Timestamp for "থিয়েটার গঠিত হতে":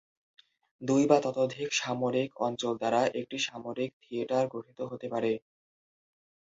4.03-5.07